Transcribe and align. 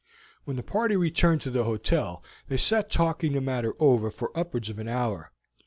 When 0.45 0.57
the 0.57 0.63
party 0.63 0.95
returned 0.95 1.41
to 1.41 1.51
the 1.51 1.63
hotel 1.63 2.23
they 2.47 2.57
sat 2.57 2.89
talking 2.89 3.33
the 3.33 3.39
matter 3.39 3.75
over 3.77 4.09
for 4.09 4.35
upwards 4.35 4.71
of 4.71 4.79
an 4.79 4.87
hour. 4.87 5.31